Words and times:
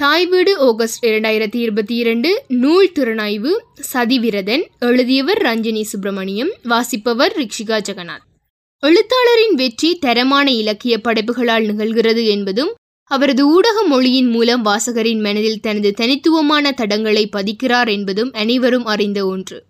தாய் 0.00 0.26
வீடு 0.26 0.58
ஆகஸ்ட் 0.58 1.04
இரண்டாயிரத்தி 1.04 1.56
இருபத்தி 1.56 1.94
இரண்டு 1.94 2.44
நூல் 2.48 2.92
திறனாய்வு 2.94 3.52
சதிவிரதன் 3.92 4.62
எழுதியவர் 4.78 5.42
ரஞ்சினி 5.42 5.82
சுப்பிரமணியம் 5.82 6.52
வாசிப்பவர் 6.62 7.32
ரிக்ஷிகா 7.36 7.78
ஜெகநாத். 7.88 8.26
எழுத்தாளரின் 8.80 9.54
வெற்றி 9.54 9.98
தரமான 9.98 10.50
இலக்கிய 10.50 10.98
படைப்புகளால் 10.98 11.66
நிகழ்கிறது 11.66 12.26
என்பதும் 12.26 12.74
அவரது 13.02 13.46
ஊடக 13.46 13.82
மொழியின் 13.82 14.28
மூலம் 14.28 14.64
வாசகரின் 14.64 15.20
மனதில் 15.20 15.60
தனது 15.60 15.92
தனித்துவமான 15.92 16.70
தடங்களை 16.70 17.28
பதிக்கிறார் 17.36 17.90
என்பதும் 17.90 18.32
அனைவரும் 18.32 18.84
அறிந்த 18.84 19.26
ஒன்று. 19.26 19.64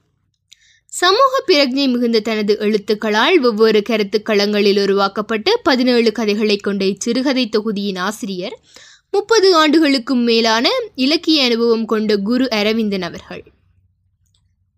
சமூக 0.87 1.45
பிரஜை 1.47 1.87
மிகுந்த 1.89 2.21
தனது 2.21 2.57
எழுத்துக்களால் 2.61 3.35
வெவ்வேறு 3.35 3.83
கருத்துக்களங்களில் 3.89 4.83
உருவாக்கப்பட்ட 4.83 5.61
பதினேழு 5.63 6.13
கதைகளை 6.13 6.57
கொண்ட 6.57 6.85
இச்சிறுகதை 6.85 7.49
தொகுதியின் 7.49 7.97
ஆசிரியர் 7.97 8.59
முப்பது 9.11 9.55
ஆண்டுகளுக்கும் 9.57 10.23
மேலான 10.23 10.69
இலக்கிய 10.95 11.45
அனுபவம் 11.45 11.85
கொண்ட 11.85 12.17
குரு 12.17 12.51
அரவிந்தன் 12.51 13.03
அவர்கள். 13.03 13.45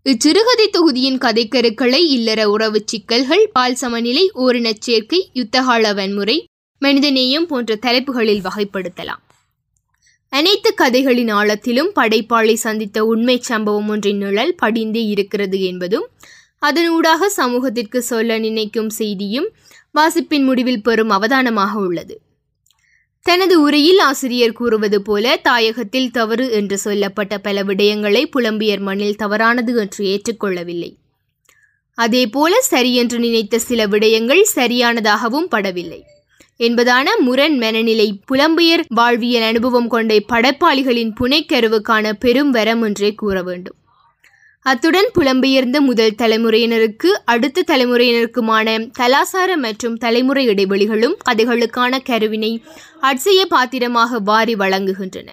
இச்சிறுகதை 0.07 0.66
தொகுதியின் 0.71 1.19
கதைக்கருக்களை 1.19 2.01
இல்லற 2.09 2.51
உறவு 2.51 2.83
சிக்கல்கள் 2.87 3.51
பால் 3.52 3.74
சமநிலை 3.74 4.30
ஓரினச் 4.35 4.80
சேர்க்கை 4.80 5.30
யுத்தகால 5.35 5.95
வன்முறை 5.95 6.48
மனிதநேயம் 6.83 7.47
போன்ற 7.47 7.77
தலைப்புகளில் 7.77 8.43
வகைப்படுத்தலாம். 8.43 9.23
அனைத்து 10.29 10.74
கதைகளின் 10.74 11.29
ஆழத்திலும் 11.29 11.93
படைப்பாளி 11.95 12.55
சந்தித்த 12.55 13.05
உண்மை 13.05 13.38
சம்பவம் 13.41 13.88
ஒன்றின் 13.88 14.16
நிழல் 14.16 14.55
படிந்தே 14.62 15.05
இருக்கிறது 15.07 15.60
என்பதும் 15.62 16.09
அதனூடாக 16.62 17.27
சமூகத்திற்கு 17.27 18.02
சொல்ல 18.02 18.38
நினைக்கும் 18.38 18.91
செய்தியும் 18.91 19.51
வாசிப்பின் 19.93 20.45
முடிவில் 20.45 20.83
பெறும் 20.83 21.10
அவதானமாக 21.10 21.73
உள்ளது. 21.79 22.21
தனது 23.23 23.60
உரையில் 23.60 23.98
ஆசிரியர் 23.98 24.52
கூறுவது 24.52 25.02
போல 25.02 25.41
தாயகத்தில் 25.45 26.10
தவறு 26.10 26.51
என்று 26.51 26.79
சொல்லப்பட்ட 26.79 27.38
பல 27.38 27.62
விடயங்களை 27.62 28.24
புலம்பியர் 28.24 28.79
மண்ணில் 28.79 29.16
தவறானது 29.16 29.77
என்று 29.77 30.04
ஏற்றுக்கொள்ளவில்லை. 30.04 30.96
அதேபோல 31.95 32.60
சரியென்று 32.60 33.18
நினைத்த 33.18 33.59
சில 33.59 33.87
விடயங்கள் 33.87 34.45
சரியானதாகவும் 34.54 35.49
படவில்லை. 35.51 36.01
என்பதான 36.57 37.07
முரண் 37.18 37.57
மனநிலை 37.57 38.21
புலம்பெயர் 38.32 38.85
வாழ்வியல் 38.88 39.43
அனுபவம் 39.43 39.88
கொண்ட 39.88 40.15
படைப்பாளிகளின் 40.15 41.12
புனைக்கருவுக்கான 41.21 42.12
பெரும் 42.12 42.51
வரம் 42.51 42.82
என்றே 42.82 43.15
கூற 43.15 43.43
வேண்டும். 43.43 43.74
அத்துடன் 44.63 45.11
புலம்பெயர்ந்த 45.19 45.80
முதல் 45.80 46.15
தலைமுறையினருக்கு 46.19 47.11
அடுத்த 47.25 47.63
தலைமுறையினருக்குமான 47.66 48.89
கலாசார 48.99 49.57
மற்றும் 49.57 49.97
தலைமுறை 49.97 50.49
இடைவெளிகளும் 50.49 51.15
கதைகளுக்கான 51.30 52.02
கருவினை 52.02 52.63
அட்சய 53.01 53.45
பாத்திரமாக 53.45 54.19
வாரி 54.19 54.55
வழங்குகின்றன. 54.55 55.29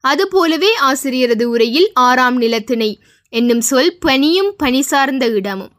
அதுபோலவே 0.00 0.70
ஆசிரியரது 0.80 1.42
உரையில் 1.42 1.90
ஆறாம் 1.92 2.36
நிலத்திணை 2.36 2.90
என்னும் 3.28 3.60
சொல் 3.60 3.98
பனியும் 4.00 4.52
பனி 4.56 4.82
சார்ந்த 4.82 5.26
இடமும் 5.26 5.72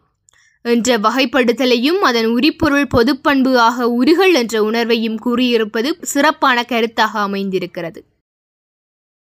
என்ற 0.61 0.97
வகைப்படுத்தலையும் 0.97 1.99
அதன் 2.01 2.25
உரிப்பொருள் 2.25 2.89
பொதுப்பண்பு 2.95 3.55
ஆக 3.55 3.87
உருகல் 3.89 4.33
என்ற 4.33 4.61
உணர்வையும் 4.63 5.19
கூறியிருப்பது 5.25 5.91
சிறப்பான 6.01 6.65
கருத்தாக 6.67 7.13
அமைந்திருக்கிறது. 7.19 8.01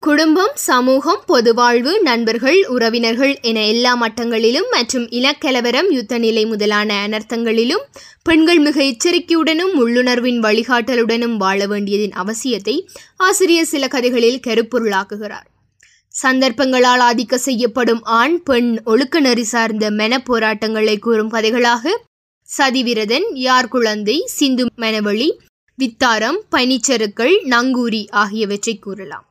குடும்பம் 0.03 0.51
சமூகம் 0.53 1.21
பொதுவாழ்வு 1.27 1.91
நண்பர்கள் 2.01 2.65
உறவினர்கள் 2.67 3.33
என 3.41 3.65
எல்லா 3.65 3.91
மட்டங்களிலும் 4.01 4.67
மற்றும் 4.71 5.05
இனக்கலவரம் 5.09 5.89
யுத்த 5.89 6.17
நிலை 6.17 6.45
முதலான 6.45 7.07
அனர்த்தங்களிலும் 7.07 7.83
பெண்கள் 8.23 8.59
மிக 8.59 8.77
எச்சரிக்கையுடனும் 8.83 9.73
உள்ளுணர்வின் 9.73 10.39
வழிகாட்டலுடனும் 10.39 11.35
வாழ 11.37 11.67
வேண்டியதின் 11.67 12.15
அவசியத்தை 12.23 12.75
ஆசிரியர் 13.17 13.65
சில 13.65 13.87
கதைகளில் 13.87 14.39
கருப்பொருளாக்குகிறார். 14.47 15.47
சந்தர்ப்பங்களால் 16.15 17.03
ஆதிக்க 17.09 17.35
செய்யப்படும் 17.35 18.03
ஆண் 18.03 18.43
பெண் 18.43 18.71
ஒழுக்க 18.85 19.19
நெறி 19.19 19.43
சார்ந்த 19.43 19.91
மென 19.91 20.19
போராட்டங்களை 20.23 20.97
கூறும் 20.99 21.31
கதைகளாக 21.31 21.95
சதிவிரதன் 22.49 23.29
யார் 23.33 23.67
குழந்தை 23.67 24.19
சிந்து 24.25 24.65
மெனவழி 24.77 25.29
வித்தாரம் 25.79 26.41
பனிச்சருக்கள் 26.55 27.35
நங்கூரி 27.49 28.03
ஆகியவற்றை 28.09 28.75
கூறலாம். 28.79 29.26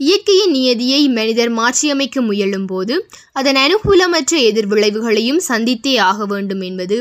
இயற்கையின் 0.00 0.50
நியதியை 0.50 1.08
மனிதர் 1.08 1.52
மாற்றியமைக்க 1.52 2.20
முயலும் 2.20 2.66
போது 2.66 3.08
அதன் 3.32 3.56
அனுகூலமற்ற 3.56 4.32
எதிர்விளைவுகளையும் 4.50 5.40
சந்தித்தே 5.48 5.94
ஆக 6.00 6.26
வேண்டும் 6.26 6.60
என்பது 6.60 6.96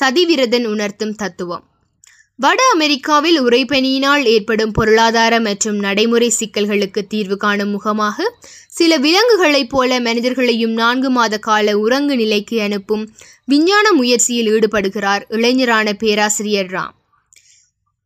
சதிவிரதன் 0.00 0.66
உணர்த்தும் 0.66 1.14
தத்துவம். 1.14 1.64
வட 2.38 2.60
அமெரிக்காவில் 2.72 3.38
உறைபனியினால் 3.42 4.24
ஏற்படும் 4.24 4.72
பொருளாதார 4.72 5.40
மற்றும் 5.40 5.78
நடைமுறை 5.78 6.32
சிக்கல்களுக்கு 6.40 7.02
தீர்வு 7.08 7.36
காணும் 7.36 7.70
முகமாக 7.70 8.36
சில 8.68 8.98
விலங்குகளைப் 8.98 9.68
போல 9.68 10.00
மனிதர்களையும் 10.00 10.72
நான்கு 10.72 11.10
மாத 11.10 11.38
கால 11.38 11.78
உறங்கு 11.78 12.16
நிலைக்கு 12.16 12.60
அனுப்பும் 12.60 13.04
விஞ்ஞான 13.44 13.92
முயற்சியில் 13.92 14.50
ஈடுபடுகிறார் 14.52 15.24
இளைஞரான 15.28 15.92
பேராசிரியர் 15.92 16.70
ராம். 16.70 16.96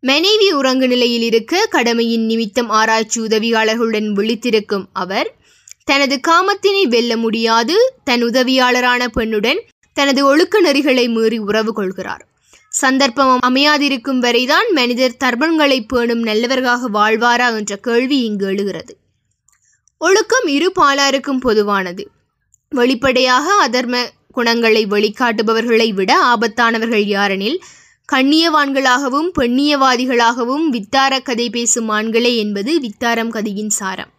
மனைவி 0.06 0.52
உறங்கு 0.52 0.88
நிலையில் 0.88 1.22
இருக்க 1.22 1.66
கடமையின் 1.66 2.24
நிமித்தம் 2.26 2.68
ஆராய்ச்சி 2.68 3.20
உதவியாளர்களுடன் 3.20 4.08
விழித்திருக்கும் 4.12 4.84
அவர் 4.92 5.28
தனது 5.84 6.20
காமத்தினை 6.28 6.82
வெல்ல 6.82 7.16
முடியாது 7.16 7.92
தன் 8.04 8.24
உதவியாளரான 8.24 9.06
பெண்ணுடன் 9.16 9.60
தனது 9.92 10.24
ஒழுக்க 10.24 10.62
நெறிகளை 10.62 11.08
மீறி 11.08 11.38
உறவு 11.38 11.72
கொள்கிறார். 11.72 12.26
சந்தர்ப்பம் 12.68 13.38
அமையாதிருக்கும் 13.46 14.18
வரைதான் 14.18 14.72
மனிதர் 14.72 15.16
தர்மங்களை 15.24 15.78
பேணும் 15.88 16.22
நல்லவர்களாக 16.22 16.90
வாழ்வாரா 16.90 17.56
என்ற 17.56 17.76
கேள்வி 17.76 18.18
இங்கு 18.20 18.46
எழுகிறது. 18.46 18.92
ஒழுக்கம் 19.98 20.46
இரு 20.46 20.72
பாலாருக்கும் 20.80 21.40
பொதுவானது. 21.40 22.06
வெளிப்படையாக 22.68 23.68
அதர்ம 23.68 24.04
குணங்களை 24.32 24.86
வெளிக்காட்டுபவர்களை 24.86 25.88
விட 25.94 26.12
ஆபத்தானவர்கள் 26.32 27.04
யாரெனில் 27.16 27.58
கண்ணியவான்களாகவும் 28.12 29.28
பெண்ணியவாதிகளாகவும் 29.38 30.64
வித்தார 30.72 31.22
கதை 31.22 31.50
பேசும் 31.50 31.88
ஆண்களே 31.88 32.36
என்பது 32.36 32.80
வித்தாரம் 32.80 33.28
கதையின் 33.28 33.70
சாரம். 33.70 34.10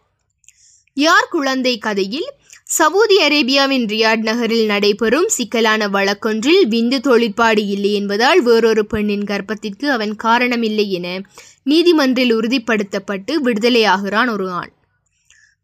யார் 0.94 1.28
குழந்தை 1.30 1.78
கதையில்? 1.78 2.26
சவுதி 2.64 3.16
அரேபியாவின் 3.16 3.84
ரியாட் 3.92 4.22
நகரில் 4.22 4.66
நடைபெறும் 4.66 5.28
சிக்கலான 5.28 5.88
வழக்கொன்றில் 5.88 6.64
விந்து 6.68 6.98
தொழிற்பாடு 6.98 7.66
இல்லை 7.66 7.92
என்பதால் 7.92 8.42
வேறொரு 8.42 8.86
பெண்ணின் 8.86 9.24
கர்ப்பத்திற்கு 9.24 9.86
அவன் 9.88 10.16
காரணமில்லை 10.24 10.88
என 10.88 11.20
நீதிமன்றில் 11.64 12.34
உறுதிப்படுத்தப்பட்டு 12.34 13.34
விடுதலையாகிறான் 13.44 14.30
ஒரு 14.30 14.50
ஆண். 14.50 14.72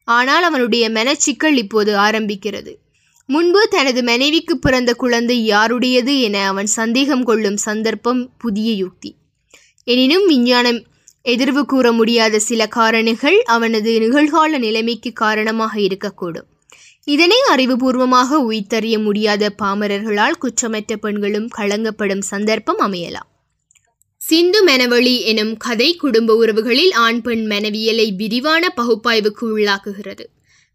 ஆனால் 0.04 0.42
அவனுடைய 0.42 0.90
மனச்சிக்கல் 0.90 1.56
இப்போது 1.56 1.98
ஆரம்பிக்கிறது. 1.98 2.74
முன்பு 3.26 3.68
தனது 3.68 4.02
மனைவிக்கு 4.02 4.58
பிறந்த 4.58 4.94
குழந்தை 4.94 5.44
யாருடையது 5.44 6.20
என 6.20 6.46
அவன் 6.46 6.66
சந்தேகம் 6.66 7.24
கொள்ளும் 7.24 7.56
சந்தர்ப்பம் 7.56 8.30
புதிய 8.38 8.72
யுக்தி. 8.72 9.14
எனினும் 9.84 10.26
விஞ்ஞானம் 10.26 10.80
எதிர்வு 11.24 11.62
கூற 11.62 11.92
முடியாத 11.92 12.38
சில 12.38 12.68
காரணிகள் 12.76 13.38
அவனது 13.38 13.90
நிகழ்கால 13.98 14.58
நிலைமைக்கு 14.58 15.12
காரணமாக 15.12 15.80
இருக்கக்கூடும். 15.80 16.48
இதனை 17.04 17.36
அறிவுபூர்வமாக 17.50 18.40
உய்த்தறிய 18.50 19.02
முடியாத 19.02 19.54
பாமரர்களால் 19.62 20.38
குற்றமற்ற 20.38 20.96
பெண்களும் 20.96 21.48
களங்கப்படும் 21.58 22.24
சந்தர்ப்பம் 22.32 22.78
அமையலாம். 22.78 23.30
சிந்து 24.16 24.66
மெனவழி 24.66 25.20
எனும் 25.22 25.56
கதை 25.56 25.96
குடும்ப 25.96 26.34
உறவுகளில் 26.34 26.92
ஆண் 26.92 27.20
பெண் 27.20 27.46
மனவியலை 27.46 28.16
விரிவான 28.16 28.74
பகுப்பாய்வுக்கு 28.76 29.58
உள்ளாக்குகிறது. 29.58 30.24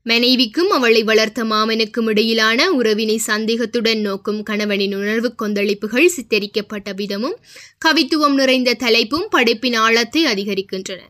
மனைவிக்கும் 0.07 0.69
அவளை 0.69 1.03
வளர்த்த 1.03 1.43
மாமனுக்கும் 1.43 2.07
இடையிலான 2.07 2.69
உறவினை 2.71 3.17
சந்தேகத்துடன் 3.17 4.01
நோக்கும் 4.01 4.43
கணவனின் 4.43 4.95
உணர்வு 4.95 5.29
கொந்தளிப்புகள் 5.41 6.13
சித்தரிக்கப்பட்ட 6.15 6.91
விதமும் 6.95 7.37
கவித்துவம் 7.85 8.33
நிறைந்த 8.33 8.75
தலைப்பும் 8.79 9.27
படைப்பின் 9.29 9.73
ஆழத்தை 9.73 10.25
அதிகரிக்கின்றன. 10.25 11.01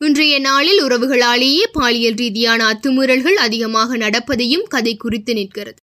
இன்றைய 0.00 0.34
நாளில் 0.38 0.80
உறவுகளாலேயே 0.84 1.64
பாலியல் 1.72 2.14
ரீதியான 2.14 2.60
அத்துமுறல்கள் 2.64 3.38
அதிகமாக 3.46 3.96
நடப்பதையும் 3.96 4.66
கதை 4.68 4.96
குறித்து 4.96 5.34
நிற்கிறது. 5.34 5.80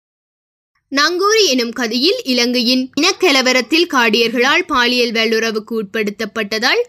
நங்கூரி 0.92 1.44
எனும் 1.46 1.72
கதையில் 1.72 2.20
இலங்கையின் 2.24 2.84
இனக்கலவரத்தில் 3.00 3.88
காடியர்களால் 3.94 4.64
பாலியல் 4.66 5.12
வல்லுறவுக்கு 5.12 5.74
உட்படுத்தப்பட்டதால் 5.82 6.82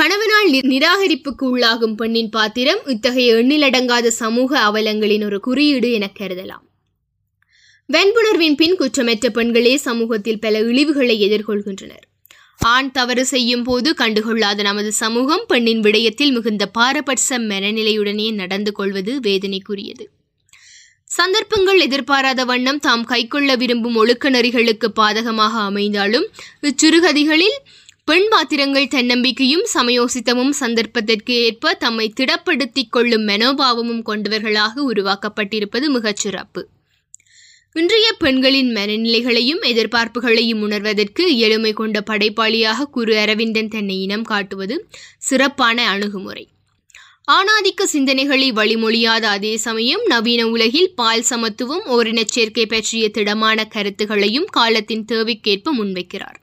கணவனால் 0.00 0.50
நி- 0.52 0.66
நிராகரிப்புக்கு 0.66 1.56
உள்ளாகும் 1.56 1.94
பெண்ணின் 1.94 2.28
பாத்திரம் 2.28 2.78
இத்தகைய 2.86 3.34
எண்ணிலடங்காத 3.34 4.06
சமூக 4.06 4.60
அவலங்களின் 4.60 5.24
ஒரு 5.24 5.40
குறியீடு 5.40 5.92
என 5.92 6.10
கருதலாம். 6.18 6.62
வெண்புணர்வின் 7.92 8.54
பின் 8.54 8.76
குற்றமற்ற 8.76 9.28
பெண்களே 9.28 9.76
சமூகத்தில் 9.76 10.40
பல 10.40 10.60
இழிவுகளை 10.60 11.18
எதிர்கொள்கின்றனர். 11.18 12.24
ஆண் 12.58 12.90
தவறு 12.90 13.24
செய்யும் 13.24 13.62
போது 13.62 13.94
கண்டுகொள்ளாத 13.98 14.60
நமது 14.60 14.92
சமூகம் 14.92 15.44
பெண்ணின் 15.46 15.80
விடயத்தில் 15.80 16.32
மிகுந்த 16.32 16.66
பாரபட்ச 16.66 17.38
மனநிலையுடனே 17.38 18.34
நடந்து 18.34 18.72
கொள்வது 18.72 19.20
வேதனைக்குரியது. 19.20 20.06
சந்தர்ப்பங்கள் 21.04 21.80
எதிர்பாராத 21.80 22.44
வண்ணம் 22.44 22.78
தாம் 22.78 23.04
கைக்கொள்ள 23.04 23.56
விரும்பும் 23.56 23.94
ஒழுக்க 23.94 24.30
நெறிகளுக்கு 24.30 24.88
பாதகமாக 24.96 25.50
அமைந்தாலும் 25.50 26.28
இச்சிறுகதிகளில் 26.62 27.58
பெண் 28.04 28.28
பாத்திரங்கள் 28.28 28.88
தன்னம்பிக்கையும் 28.88 29.66
சமயோசித்தமும் 29.74 30.52
சந்தர்ப்பத்திற்கு 30.60 31.34
ஏற்ப 31.44 31.74
தம்மை 31.74 32.12
திடப்படுத்திக் 32.20 32.90
கொள்ளும் 32.90 33.28
மனோபாவமும் 33.28 34.02
கொண்டவர்களாக 34.02 34.92
உருவாக்கப்பட்டிருப்பது 34.92 35.86
மிகச் 35.88 36.16
சிறப்பு. 36.16 36.68
இன்றைய 37.72 38.12
பெண்களின் 38.18 38.74
மனநிலைகளையும் 38.74 39.62
எதிர்பார்ப்புகளையும் 39.62 40.62
உணர்வதற்கு 40.68 41.36
எளிமை 41.36 41.72
கொண்ட 41.72 42.02
படைப்பாளியாக 42.10 42.88
குரு 42.90 43.16
அரவிந்தன் 43.16 43.68
தன்னை 43.68 44.02
இனம் 44.02 44.22
காட்டுவது 44.22 44.88
சிறப்பான 45.18 45.88
அணுகுமுறை. 45.88 46.48
ஆணாதிக்க 47.32 47.86
சிந்தனைகளை 47.92 48.50
வழிமொழியாத 48.52 49.22
அதே 49.28 49.56
சமயம் 49.56 50.04
நவீன 50.06 50.48
உலகில் 50.48 50.94
பால் 50.94 51.22
சமத்துவம் 51.22 51.86
ஓரினச் 51.86 52.34
சேர்க்கை 52.36 52.66
பற்றிய 52.66 53.08
திடமான 53.08 53.64
கருத்துகளையும் 53.64 54.44
காலத்தின் 54.44 55.04
தேவைக்கேற்ப 55.12 55.74
முன்வைக்கிறார். 55.78 56.38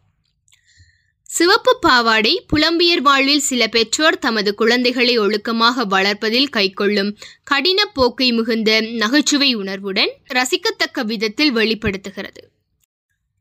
சிவப்பு 1.29 1.77
பாவாடை 1.79 2.43
புலம்பியர் 2.47 3.01
வாழ்வில் 3.01 3.39
சில 3.39 3.67
பெற்றோர் 3.67 4.17
தமது 4.17 4.55
குழந்தைகளை 4.55 5.19
ஒழுக்கமாக 5.19 5.85
வளர்ப்பதில் 5.85 6.49
கைக்கொள்ளும் 6.49 7.11
கடின 7.43 7.85
போக்கை 7.85 8.31
மிகுந்த 8.31 8.81
நகைச்சுவை 8.81 9.53
உணர்வுடன் 9.53 10.11
ரசிக்கத்தக்க 10.33 11.05
விதத்தில் 11.05 11.51
வெளிப்படுத்துகிறது. 11.51 12.43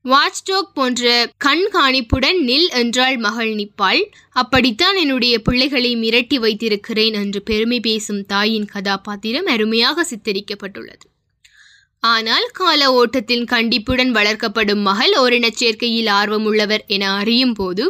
வாட்ச்டாக் 0.05 0.73
போன்ற 0.75 1.31
கண்காணிப்புடன் 1.45 2.41
நில் 2.47 2.69
என்றால் 2.73 3.17
மகள் 3.17 3.55
நிற்பாள் 3.55 4.03
அப்படித்தான் 4.31 4.97
என்னுடைய 4.97 5.43
பிள்ளைகளை 5.43 5.97
மிரட்டி 5.97 6.35
வைத்திருக்கிறேன் 6.35 7.15
என்று 7.15 7.43
பெருமை 7.43 7.81
பேசும் 7.81 8.27
தாயின் 8.27 8.65
கதாபாத்திரம் 8.65 9.47
அருமையாக 9.47 10.07
சித்தரிக்கப்பட்டுள்ளது. 10.11 11.07
ஆனால் 12.03 12.51
கால 12.53 12.93
ஓட்டத்தின் 12.93 13.45
கண்டிப்புடன் 13.45 14.15
வளர்க்கப்படும் 14.15 14.83
மகள் 14.83 15.15
ஓரினச் 15.17 15.59
சேர்க்கையில் 15.61 16.11
ஆர்வமுள்ளவர் 16.11 16.85
என 16.87 17.15
அறியும் 17.15 17.55
போது 17.55 17.85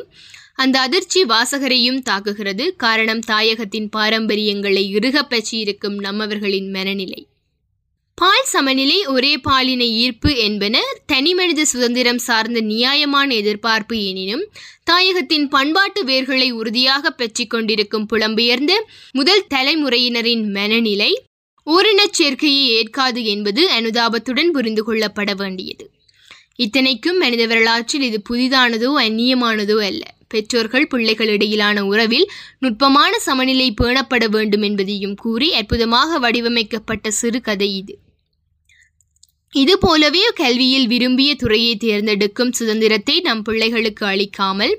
அந்த 0.55 0.81
அதிர்ச்சி 0.81 1.25
வாசகரையும் 1.25 2.03
தாக்குகிறது. 2.11 2.69
காரணம் 2.77 3.23
தாயகத்தின் 3.27 3.89
பாரம்பரியங்களை 3.97 4.89
இறுகப் 4.91 5.31
பற்றியிருக்கும் 5.31 5.99
நம்மவர்களின் 6.03 6.71
மனநிலை. 6.71 7.21
பால் 8.19 8.45
சமநிலை 8.45 9.07
ஒரே 9.07 9.39
பாலின 9.39 9.85
ஈர்ப்பு 9.85 10.37
என்பன 10.37 10.77
தனிமனித 11.07 11.65
சுதந்திரம் 11.65 12.19
சார்ந்த 12.19 12.61
நியாயமான 12.61 13.35
எதிர்பார்ப்பு 13.35 14.05
எனினும் 14.05 14.45
தாயகத்தின் 14.91 15.49
பண்பாட்டு 15.49 16.05
வேர்களை 16.05 16.51
உறுதியாக 16.51 17.11
பெற்றிக் 17.11 17.51
கொண்டிருக்கும் 17.51 18.07
புலம்பெயர்ந்த 18.13 18.73
முதல் 19.13 19.45
தலைமுறையினரின் 19.55 20.51
மனநிலை 20.51 21.11
ஓரினச் 21.67 22.17
சேர்க்கையை 22.19 22.65
ஏற்காது 22.79 23.25
என்பது 23.25 23.63
அனுதாபத்துடன் 23.79 24.51
புரிந்து 24.51 24.83
கொள்ளப்பட 24.85 25.31
வேண்டியது. 25.35 25.85
இத்தனைக்கும் 26.57 27.19
மனித 27.19 27.47
வரலாற்றில் 27.47 28.03
இது 28.03 28.19
புதிதானதோ 28.29 28.91
அந்நியமானதோ 29.05 29.77
அல்ல. 29.89 30.03
பெற்றோர்கள் 30.29 30.87
பிள்ளைகளிடையிலான 30.93 31.81
உறவில் 31.81 32.27
நுட்பமான 32.59 33.19
சமநிலை 33.19 33.75
பேணப்பட 33.81 34.25
வேண்டும் 34.29 34.63
என்பதையும் 34.63 35.15
கூறி 35.15 35.49
அற்புதமாக 35.53 36.19
வடிவமைக்கப்பட்ட 36.19 37.11
சிறுகதை 37.11 37.77
இது. 37.77 37.95
இது 39.53 39.79
போலவே 39.79 40.23
கல்வியில் 40.35 40.87
விரும்பிய 40.87 41.35
துறையை 41.35 41.75
தேர்ந்தெடுக்கும் 41.77 42.53
சுதந்திரத்தை 42.53 43.21
நம் 43.21 43.43
பிள்ளைகளுக்கு 43.43 44.07
அளிக்காமல் 44.07 44.75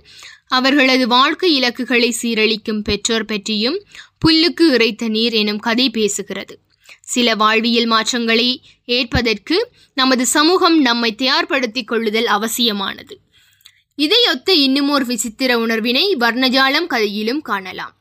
அவர்களது 0.48 1.07
வாழ்க்கை 1.07 1.50
இலக்குகளை 1.56 2.10
சீரழிக்கும் 2.22 2.81
பெற்றோர் 2.81 3.25
பற்றியும் 3.25 3.78
புல்லுக்கு 4.25 4.66
இறைத்த 4.75 5.07
நீர் 5.07 5.34
எனும் 5.34 5.60
கதை 5.60 5.88
பேசுகிறது. 5.89 6.56
சில 7.07 7.36
வாழ்வியல் 7.36 7.86
மாற்றங்களை 7.86 8.62
ஏற்பதற்கு 8.86 9.71
நமது 9.94 10.25
சமூகம் 10.25 10.81
நம்மை 10.81 11.15
தயார்படுத்திக் 11.18 11.88
கொள்ளுதல் 11.88 12.25
அவசியமானது. 12.25 13.19
இதையொத்த 13.95 14.54
இன்னுமோர் 14.54 15.06
விசித்திர 15.06 15.59
உணர்வினை 15.59 16.15
வர்ணஜாலம் 16.19 16.88
கதையிலும் 16.88 17.42
காணலாம். 17.42 17.95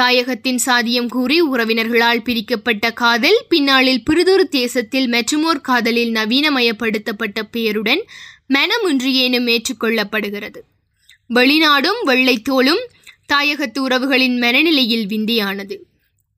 தாயகத்தின் 0.00 0.58
சாதியம் 0.66 1.08
கூறி 1.08 1.42
உறவினர்களால் 1.42 2.22
பிரிக்கப்பட்ட 2.22 2.90
காதல் 2.90 3.44
பின்னாளில் 3.48 4.04
பிரிதொரு 4.04 4.48
தேசத்தில் 4.48 5.10
மெற்றுமோர் 5.10 5.60
காதலில் 5.60 6.12
நவீனமயப்படுத்தப்பட்ட 6.12 7.42
பெயருடன் 7.50 8.04
மனமின்றியேனும் 8.48 9.48
ஏற்றுக்கொள்ளப்படுகிறது 9.54 10.60
வெளிநாடும் 11.26 12.00
வெள்ளைத்தோலும் 12.06 12.82
தாயகத்து 13.32 13.78
உறவுகளின் 13.78 14.38
மனநிலையில் 14.38 15.06
விந்தியானது. 15.06 15.87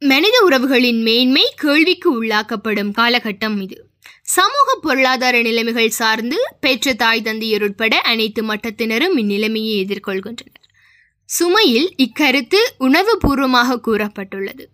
மனித 0.02 0.48
உறவுகளின் 0.48 1.02
மேன்மை 1.02 1.52
கேள்விக்கு 1.56 2.22
உள்ளாக்கப்படும் 2.22 2.92
காலகட்டம் 2.98 3.62
இது. 3.62 3.86
சமூக 4.22 4.78
பொருளாதார 4.82 5.42
நிலைமைகள் 5.42 5.90
சார்ந்து 5.90 6.36
பெற்ற 6.60 6.94
தாய் 6.94 7.22
தந்தையர் 7.22 7.62
உட்பட 7.62 8.00
அனைத்து 8.00 8.42
மட்டத்தினரும் 8.42 9.16
இந்நிலைமையை 9.16 9.74
எதிர்கொள்கின்றனர். 9.84 10.64
சுமையில் 11.24 11.88
இக்கருத்து 11.96 12.60
உணர்வுபூர்வமாக 12.80 13.78
கூறப்பட்டுள்ளது. 13.86 14.64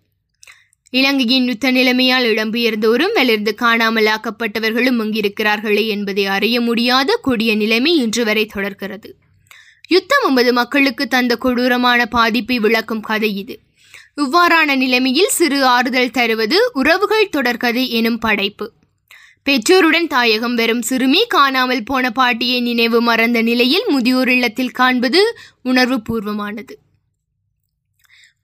இலங்கையின் 0.89 1.45
யுத்த 1.45 1.71
நிலைமையால் 1.71 2.25
இடம்பெயர்ந்தோரும் 2.25 3.13
வலிர்ந்து 3.13 3.55
காணாமலாக்கப்பட்டவர்களும் 3.59 4.99
அங்கிருக்கிறார்களே 5.03 5.87
என்பதை 5.87 6.25
அறிய 6.25 6.61
முடியாத 6.61 7.19
கொடிய 7.21 7.55
நிலைமை 7.55 7.97
இன்று 7.97 8.25
வரை 8.25 8.45
தொடர்கிறது. 8.45 9.15
யுத்தம் 9.87 10.23
ஒன்பது 10.23 10.53
மக்களுக்கு 10.53 11.07
தந்த 11.07 11.35
கொடூரமான 11.35 12.05
பாதிப்பை 12.05 12.59
விளக்கும் 12.59 13.01
கதை 13.01 13.35
இது. 13.35 13.59
இவ்வாறான 14.17 14.75
நிலைமையில் 14.75 15.29
சிறு 15.29 15.65
ஆறுதல் 15.65 16.11
தருவது 16.11 16.57
உறவுகள் 16.73 17.29
தொடர்கதை 17.37 17.83
எனும் 17.89 18.17
படைப்பு. 18.19 18.65
பெற்றோருடன் 19.43 20.07
தாயகம் 20.07 20.55
வரும் 20.55 20.81
சிறுமி 20.81 21.21
காணாமல் 21.27 21.83
போன 21.83 22.11
பாட்டியை 22.11 22.61
நினைவு 22.61 23.01
மறந்த 23.01 23.41
நிலையில் 23.41 23.85
முதியோர் 23.87 24.29
இல்லத்தில் 24.29 24.71
காண்பது 24.71 25.21
உணர்வு 25.63 25.99
பூர்வமானது 26.09 26.75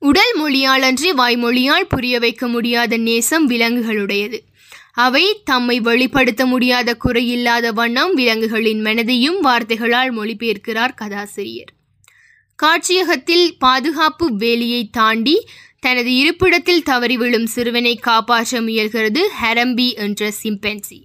உடல் 0.02 0.34
மொழியாலன்றி 0.40 1.10
வாய்மொழியால் 1.16 1.90
புரிய 1.90 2.16
வைக்க 2.20 2.48
முடியாத 2.48 2.98
நேசம் 2.98 3.46
விலங்குகளுடையது. 3.50 4.40
அவை 4.94 5.26
தம்மை 5.44 5.80
வெளிப்படுத்த 5.80 6.46
முடியாத 6.46 6.98
குறையில்லாத 7.06 7.68
வண்ணம் 7.74 8.14
விலங்குகளின் 8.14 8.82
மனதையும் 8.82 9.40
வார்த்தைகளால் 9.40 10.12
மொழிபெயர்க்கிறார் 10.18 10.94
கதாசிரியர். 10.96 11.72
காட்சியகத்தில் 12.56 13.58
பாதுகாப்பு 13.58 14.32
வேலியை 14.32 14.90
தாண்டி 14.92 15.48
தனது 15.80 16.16
இருப்பிடத்தில் 16.16 16.84
தவறி 16.84 17.18
விழும் 17.18 17.46
சிறுவனை 17.46 17.96
காப்பாற்ற 17.96 18.62
முயல்கிறது 18.62 19.22
ஹரம்பி 19.42 19.96
என்ற 19.96 20.32
சிம்பென்சி. 20.44 21.00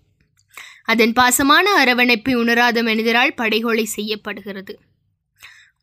அதன் 0.84 1.12
பாசமான 1.12 1.84
அரவணைப்பை 1.84 2.34
உணராத 2.34 2.82
மனிதரால் 2.82 3.34
படைகொலை 3.34 3.84
செய்யப்படுகிறது. 3.84 4.78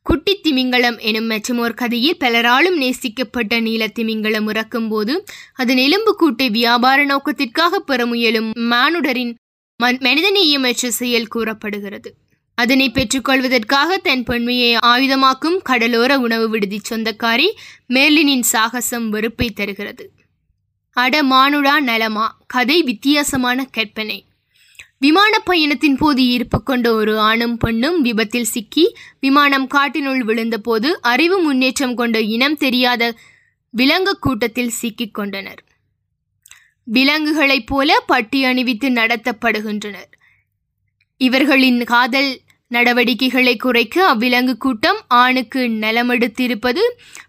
குட்டி 0.04 0.40
திமிங்கலம் 0.40 0.98
எனும் 0.98 1.30
மற்றமோர் 1.30 1.74
கதையில் 1.74 2.18
பலராலும் 2.20 2.78
நேசிக்கப்பட்ட 2.78 3.62
நீல 3.62 3.88
திமிங்கலம் 3.88 4.48
இறக்கும்போது 4.48 5.26
அதன் 5.54 5.78
எலும்பு 5.78 6.12
கூட்டை 6.20 6.52
வியாபார 6.52 7.04
நோக்கத்திற்காக 7.04 7.80
பெற 7.80 8.06
முயலும் 8.06 8.52
மானுடரின் 8.56 9.36
மனிதநேயமற்ற 9.84 10.88
செயல் 10.88 11.28
கூறப்படுகிறது. 11.28 12.16
அதனை 12.56 12.92
பெற்றுக்கொள்வதற்காக 12.92 13.98
தன் 13.98 14.24
பெண்மையை 14.24 14.78
ஆயுதமாக்கும் 14.86 15.58
கடலோர 15.62 16.20
உணவு 16.20 16.50
விடுதி 16.50 16.82
சொந்தக்காரி 16.90 17.52
மேர்லினின் 17.90 18.44
சாகசம் 18.52 19.10
வெறுப்பை 19.10 19.52
தருகிறது. 19.52 20.12
அட 20.92 21.24
மானுடா 21.24 21.80
நலமா 21.80 22.38
கதை 22.48 22.84
வித்தியாசமான 22.84 23.66
கற்பனை. 23.66 24.26
விமான 24.98 25.40
பயணத்தின் 25.40 25.98
போது 25.98 26.24
ஈர்ப்பு 26.24 26.64
கொண்ட 26.64 26.94
ஒரு 26.94 27.20
ஆணும் 27.20 27.58
பெண்ணும் 27.58 28.02
விபத்தில் 28.02 28.44
சிக்கி 28.44 28.96
விமானம் 29.20 29.68
காட்டினுள் 29.68 30.20
விழுந்தபோது 30.20 30.86
அறிவு 30.86 31.40
முன்னேற்றம் 31.40 31.96
கொண்ட 31.96 32.22
இனம் 32.22 32.58
தெரியாத 32.58 33.16
விலங்கு 33.70 34.20
கூட்டத்தில் 34.20 34.70
சிக்கிக் 34.70 35.14
கொண்டனர். 35.14 35.64
விலங்குகளைப் 36.84 37.68
போல 37.68 38.00
பட்டி 38.00 38.44
அணிவித்து 38.44 38.90
நடத்தப்படுகின்றனர். 38.90 40.12
இவர்களின் 41.18 41.84
காதல் 41.84 42.42
நடவடிக்கைகளை 42.68 43.56
குறைக்க 43.56 44.06
அவ்விலங்கு 44.08 44.58
கூட்டம் 44.58 45.02
ஆணுக்கு 45.08 45.62
நலமெடுத்திருப்பது 45.68 46.84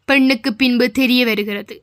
பெண்ணுக்கு 0.05 0.55
பின்பு 0.55 0.91
தெரிய 0.91 1.25
வருகிறது. 1.25 1.77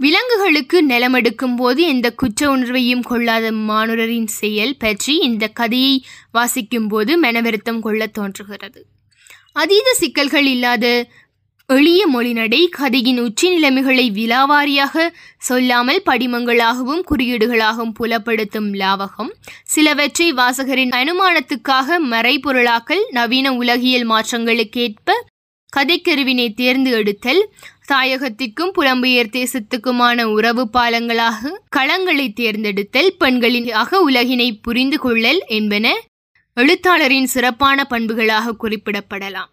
விலங்குகளுக்கு 0.00 0.78
நிலமெடுக்கும் 0.86 1.56
போது 1.56 1.82
எந்த 1.86 2.12
குற்ற 2.12 2.56
உணர்வையும் 2.56 3.02
கொள்ளாத 3.02 3.52
மானுடரின் 3.52 4.26
செயல் 4.26 4.74
பற்றி 4.76 5.14
இந்த 5.18 5.48
கதையை 5.48 5.94
வாசிக்கும் 6.30 6.88
போது 6.88 7.20
மனவருத்தம் 7.20 7.80
கொள்ள 7.80 8.06
தோன்றுகிறது. 8.06 8.80
அதீத 9.52 9.94
சிக்கல்கள் 9.94 10.46
இல்லாத 10.46 10.86
எளிய 11.68 12.06
மொழிநடை 12.06 12.68
கதையின் 12.70 13.20
உச்சி 13.20 13.48
நிலைமைகளை 13.50 14.10
விலாவாரியாக 14.10 15.04
சொல்லாமல் 15.38 16.02
படிமங்களாகவும் 16.06 17.00
குறியீடுகளாகவும் 17.10 17.94
புலப்படுத்தும் 17.98 18.68
லாவகம் 18.74 19.32
சிலவற்றை 19.64 20.32
வாசகரின் 20.32 20.90
அனுமானத்துக்காக 20.90 21.98
மறைபொருளாக்கல் 22.10 23.02
நவீன 23.10 23.52
உலகியல் 23.52 24.06
மாற்றங்களுக்கேற்ப 24.08 25.16
கதைக்கருவினை 25.76 26.54
தேர்ந்து 26.54 26.90
எடுத்தல் 26.90 27.42
தாயகத்திற்கும் 27.86 28.72
புலம்பெயர் 28.74 29.32
தேசத்துக்குமான 29.32 30.22
உறவு 30.28 30.68
பாலங்களாக 30.72 31.52
களங்களை 31.76 32.28
தேர்ந்தெடுத்தல் 32.32 33.10
பெண்களின் 33.18 33.72
அக 33.72 34.00
உலகினை 34.00 34.48
புரிந்து 34.60 34.98
கொள்ளல் 34.98 35.42
என்பன 35.50 35.86
எழுத்தாளரின் 36.56 37.24
சிறப்பான 37.24 37.86
பண்புகளாக 37.90 38.56
குறிப்பிடப்படலாம். 38.62 39.50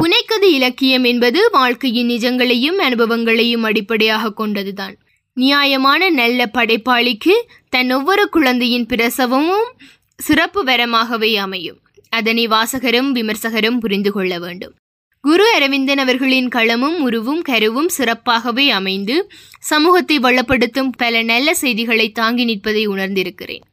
புனைக்கதை 0.00 0.44
இலக்கியம் 0.44 1.04
என்பது 1.04 1.48
வாழ்க்கையின் 1.52 2.08
நிஜங்களையும் 2.08 2.78
அனுபவங்களையும் 2.78 3.62
அடிப்படையாக 3.62 4.32
கொண்டதுதான். 4.36 4.94
நியாயமான 5.34 6.10
நல்ல 6.10 6.50
படைப்பாளிக்கு 6.54 7.34
தன் 7.68 7.90
ஒவ்வொரு 7.90 8.28
குழந்தையின் 8.28 8.86
பிரசவமும் 8.86 9.70
சிறப்பு 10.16 10.64
வரமாகவே 10.64 11.34
அமையும். 11.34 11.80
அதனை 12.08 12.48
வாசகரும் 12.48 13.10
விமர்சகரும் 13.10 13.78
புரிந்து 13.78 14.12
கொள்ள 14.12 14.38
வேண்டும். 14.38 14.74
குரு 15.20 15.52
அரவிந்தன் 15.52 15.98
அவர்களின் 15.98 16.48
களமும் 16.48 16.98
உருவும் 17.10 17.42
கருவும் 17.48 17.88
சிறப்பாகவே 17.98 18.68
அமைந்து 18.68 19.30
சமூகத்தை 19.60 20.18
வளப்படுத்தும் 20.18 20.92
பல 20.96 21.22
நல்ல 21.22 21.54
செய்திகளை 21.54 22.12
தாங்கி 22.12 22.44
நிற்பதை 22.44 22.88
உணர்ந்திருக்கிறேன். 22.88 23.64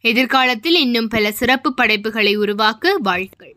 எதிர்காலத்தில் 0.00 0.74
இன்னும் 0.74 1.08
பல 1.08 1.32
சிறப்பு 1.32 1.74
படைப்புகளை 1.74 2.36
உருவாக்க 2.36 2.96
வாழ்த்துக்கள். 3.02 3.56